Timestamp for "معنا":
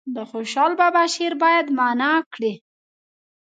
1.77-2.13